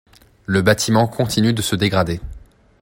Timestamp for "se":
1.61-1.75